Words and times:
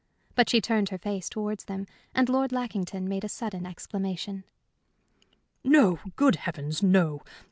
But 0.33 0.49
she 0.49 0.61
turned 0.61 0.89
her 0.89 0.97
face 0.97 1.29
towards 1.29 1.65
them, 1.65 1.85
and 2.15 2.27
Lord 2.27 2.51
Lackington 2.51 3.07
made 3.07 3.23
a 3.23 3.29
sudden 3.29 3.67
exclamation. 3.67 4.45
"No! 5.63 5.99
Good 6.15 6.37
Heavens, 6.37 6.81
no! 6.81 7.21